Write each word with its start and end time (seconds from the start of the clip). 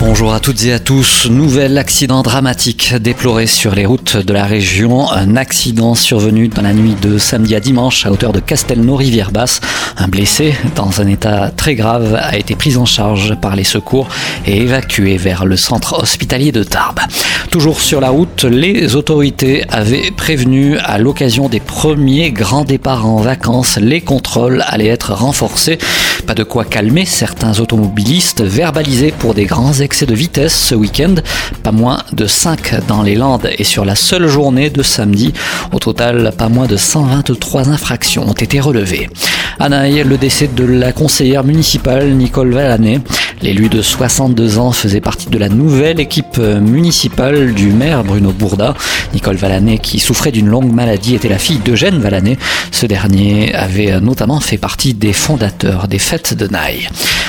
Bonjour 0.00 0.34
à 0.34 0.40
toutes 0.40 0.64
et 0.64 0.72
à 0.72 0.78
tous. 0.78 1.28
Nouvel 1.30 1.78
accident 1.78 2.22
dramatique 2.22 2.94
déploré 2.94 3.46
sur 3.46 3.74
les 3.74 3.86
routes 3.86 4.16
de 4.16 4.32
la 4.32 4.44
région. 4.44 5.10
Un 5.10 5.36
accident 5.36 5.94
survenu 5.94 6.48
dans 6.48 6.62
la 6.62 6.74
nuit 6.74 6.96
de 7.00 7.16
samedi 7.16 7.54
à 7.54 7.60
dimanche 7.60 8.04
à 8.04 8.10
hauteur 8.10 8.32
de 8.32 8.40
Castelnau-Rivière-Basse. 8.40 9.60
Un 9.96 10.08
blessé 10.08 10.54
dans 10.74 11.00
un 11.00 11.06
état 11.06 11.50
très 11.50 11.74
grave 11.76 12.18
a 12.20 12.36
été 12.36 12.56
pris 12.56 12.76
en 12.76 12.84
charge 12.84 13.36
par 13.40 13.54
les 13.54 13.64
secours 13.64 14.08
et 14.46 14.62
évacué 14.62 15.16
vers 15.16 15.46
le 15.46 15.56
centre 15.56 16.02
hospitalier 16.02 16.52
de 16.52 16.64
Tarbes. 16.64 17.00
Toujours 17.50 17.80
sur 17.80 18.00
la 18.00 18.10
route, 18.10 18.44
les 18.44 18.96
autorités 18.96 19.64
avaient 19.70 20.10
prévenu 20.10 20.76
à 20.78 20.98
l'occasion 20.98 21.48
des 21.48 21.60
premiers 21.60 22.32
grands 22.32 22.64
départs 22.64 23.06
en 23.06 23.20
vacances, 23.20 23.78
les 23.80 24.00
contrôles 24.00 24.64
allaient 24.66 24.88
être 24.88 25.12
renforcés. 25.12 25.78
Pas 26.26 26.34
de 26.34 26.42
quoi 26.42 26.64
calmer 26.64 27.04
certains 27.04 27.60
automobilistes 27.60 28.42
verbalisés 28.42 29.12
pour 29.18 29.34
des 29.34 29.44
grands 29.44 29.74
excès 29.74 30.06
de 30.06 30.14
vitesse 30.14 30.54
ce 30.54 30.74
week-end. 30.74 31.16
Pas 31.62 31.72
moins 31.72 32.02
de 32.12 32.26
5 32.26 32.86
dans 32.88 33.02
les 33.02 33.14
Landes 33.14 33.50
et 33.58 33.64
sur 33.64 33.84
la 33.84 33.94
seule 33.94 34.26
journée 34.26 34.70
de 34.70 34.82
samedi. 34.82 35.34
Au 35.72 35.78
total, 35.78 36.32
pas 36.36 36.48
moins 36.48 36.66
de 36.66 36.78
123 36.78 37.68
infractions 37.68 38.26
ont 38.26 38.32
été 38.32 38.58
relevées. 38.58 39.10
À 39.60 39.68
Naï, 39.68 40.02
le 40.02 40.16
décès 40.16 40.48
de 40.48 40.64
la 40.64 40.92
conseillère 40.92 41.44
municipale 41.44 42.10
Nicole 42.14 42.54
Valanet. 42.54 43.00
L'élu 43.44 43.68
de 43.68 43.82
62 43.82 44.58
ans 44.58 44.72
faisait 44.72 45.02
partie 45.02 45.28
de 45.28 45.36
la 45.36 45.50
nouvelle 45.50 46.00
équipe 46.00 46.38
municipale 46.38 47.52
du 47.52 47.66
maire 47.66 48.02
Bruno 48.02 48.32
Bourda. 48.32 48.72
Nicole 49.12 49.36
Valanet, 49.36 49.76
qui 49.76 50.00
souffrait 50.00 50.32
d'une 50.32 50.46
longue 50.46 50.72
maladie, 50.72 51.14
était 51.14 51.28
la 51.28 51.36
fille 51.36 51.58
d'Eugène 51.58 51.98
Valanet. 51.98 52.38
Ce 52.70 52.86
dernier 52.86 53.54
avait 53.54 54.00
notamment 54.00 54.40
fait 54.40 54.56
partie 54.56 54.94
des 54.94 55.12
fondateurs 55.12 55.88
des 55.88 55.98
fêtes 55.98 56.32
de 56.32 56.46
Naï. 56.46 56.88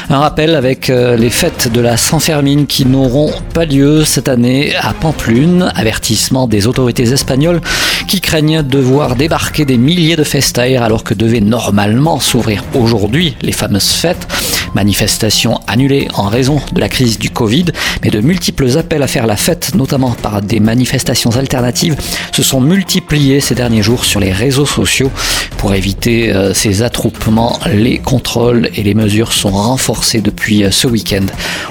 Un 0.10 0.20
rappel 0.20 0.56
avec 0.56 0.90
euh, 0.90 1.18
les 1.18 1.30
fêtes 1.30 1.70
de 1.70 1.82
la 1.82 1.98
San-Fermine 1.98 2.66
qui 2.66 2.86
n'auront 2.86 3.34
pas 3.54 3.66
lieu 3.66 4.06
cette 4.06 4.30
année 4.30 4.74
à 4.80 4.94
Pamplune. 4.94 5.74
Avertissement 5.76 6.48
des 6.48 6.66
autorités 6.66 7.12
espagnoles 7.12 7.60
qui 8.08 8.22
craignent 8.22 8.62
de 8.62 8.80
voir 8.80 9.18
débarquer 9.18 9.66
des 9.66 9.78
milliers 9.78 10.16
de 10.16 10.24
festaires 10.24 10.84
alors 10.84 11.04
que 11.04 11.14
devaient 11.14 11.42
normalement 11.42 12.22
s'ouvrir 12.22 12.64
aujourd'hui 12.74 13.36
les 13.42 13.52
fameuses 13.52 13.90
fêtes. 13.90 14.28
Manifestations 14.76 15.62
annulées 15.68 16.10
en 16.16 16.28
raison 16.28 16.62
de 16.74 16.82
la 16.82 16.90
crise 16.90 17.18
du 17.18 17.30
Covid, 17.30 17.66
mais 18.04 18.10
de 18.10 18.20
multiples 18.20 18.78
appels 18.78 19.02
à 19.02 19.08
faire 19.08 19.26
la 19.26 19.38
fête, 19.38 19.74
notamment 19.74 20.12
par 20.12 20.42
des 20.42 20.60
manifestations 20.60 21.38
alternatives, 21.38 21.96
se 22.34 22.44
sont 22.44 22.60
multipliés 22.60 23.40
ces 23.40 23.56
derniers 23.56 23.82
jours 23.82 24.04
sur 24.04 24.20
les 24.20 24.34
réseaux 24.34 24.66
sociaux. 24.66 25.10
Pour 25.58 25.74
éviter 25.74 26.34
euh, 26.34 26.54
ces 26.54 26.84
attroupements, 26.84 27.58
les 27.74 28.00
contrôles 28.00 28.70
et 28.76 28.84
les 28.84 28.94
mesures 28.94 29.32
sont 29.32 29.52
renforcés 29.52 30.20
depuis 30.20 30.66
euh, 30.66 30.72
ce 30.72 30.88
week-end 30.88 31.26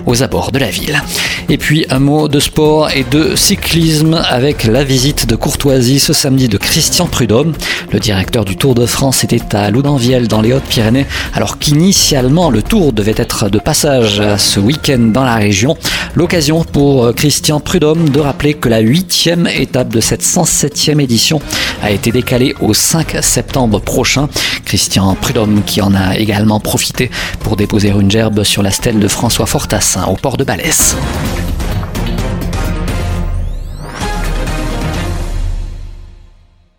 aux 0.07 0.23
abords 0.23 0.51
de 0.51 0.59
la 0.59 0.71
ville. 0.71 1.01
Et 1.51 1.59
puis 1.59 1.85
un 1.91 1.99
mot 1.99 2.29
de 2.29 2.41
sport 2.41 2.91
et 2.91 3.05
de 3.05 3.37
cyclisme 3.37 4.19
avec 4.29 4.65
la 4.65 4.83
visite 4.83 5.27
de 5.27 5.37
courtoisie 5.37 6.01
ce 6.01 6.15
samedi 6.15 6.49
de 6.49 6.57
Christian 6.57 7.07
Prudhomme. 7.07 7.53
Le 7.93 8.01
directeur 8.01 8.47
du 8.47 8.57
Tour 8.57 8.75
de 8.75 8.87
France 8.87 9.25
était 9.25 9.55
à 9.55 9.71
Loudanviel 9.71 10.27
dans 10.27 10.41
les 10.41 10.55
Hautes-Pyrénées 10.55 11.07
alors 11.35 11.59
qu'initialement 11.59 12.49
le 12.49 12.63
Tour 12.63 12.94
devait 12.95 13.15
être 13.17 13.49
de 13.49 13.59
passage 13.59 14.23
ce 14.39 14.61
week-end 14.61 14.99
dans 14.99 15.25
la 15.25 15.35
région. 15.35 15.77
L'occasion 16.15 16.65
pour 16.65 17.15
Christian 17.15 17.61
Prudhomme 17.61 18.09
de 18.09 18.21
rappeler 18.21 18.55
que 18.55 18.69
la 18.69 18.79
huitième 18.79 19.47
étape 19.47 19.89
de 19.89 20.01
cette 20.01 20.23
107e 20.23 21.01
édition 21.01 21.41
a 21.83 21.91
été 21.91 22.13
décalée 22.13 22.55
au 22.61 22.73
5 22.73 23.17
septembre 23.21 23.81
prochain. 23.81 24.29
Christian 24.65 25.15
Prudhomme 25.15 25.63
qui 25.67 25.83
en 25.83 25.95
a 25.95 26.17
également 26.17 26.61
profité 26.61 27.11
pour 27.41 27.57
déposer 27.57 27.89
une 27.89 28.11
gerbe 28.11 28.45
sur 28.45 28.63
la 28.63 28.71
stèle 28.71 28.99
de 28.99 29.09
François 29.09 29.47
Fortassin 29.47 30.05
au 30.07 30.15
port 30.15 30.37
de 30.37 30.45
Balès. 30.45 30.97